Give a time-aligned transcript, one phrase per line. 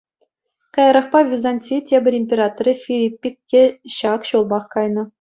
[0.73, 3.61] Каярахпа Византи тепӗр императорӗ Филиппик те
[4.01, 5.03] ҫак ҫулпах кайнӑ.